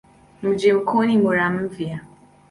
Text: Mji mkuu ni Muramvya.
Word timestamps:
Mji 0.43 0.73
mkuu 0.73 1.03
ni 1.05 1.17
Muramvya. 1.17 2.01